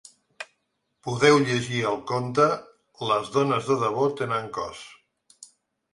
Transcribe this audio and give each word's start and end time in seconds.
Podeu 1.07 1.37
llegir 1.49 1.83
el 1.91 1.99
conte 2.13 2.47
Les 3.11 3.31
dones 3.39 3.69
de 3.71 3.79
debò 3.87 4.11
tenen 4.23 4.53
cos. 4.57 4.85